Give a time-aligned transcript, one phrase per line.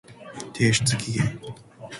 [0.51, 1.39] 提出期限